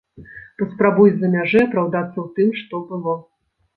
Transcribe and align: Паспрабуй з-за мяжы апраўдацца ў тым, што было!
Паспрабуй 0.61 1.11
з-за 1.11 1.29
мяжы 1.35 1.59
апраўдацца 1.67 2.13
ў 2.13 2.27
тым, 2.39 2.49
што 2.63 2.85
было! 2.93 3.15